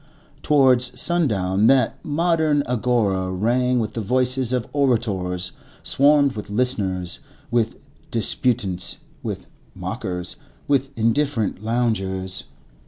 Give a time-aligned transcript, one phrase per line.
[0.41, 5.51] Towards sundown, that modern Agora rang with the voices of orators,
[5.83, 7.19] swarmed with listeners,
[7.51, 7.75] with
[8.09, 9.45] disputants, with
[9.75, 10.37] mockers,
[10.67, 12.45] with indifferent loungers.